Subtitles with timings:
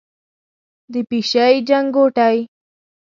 [0.93, 2.37] د پیشۍ چنګوټی،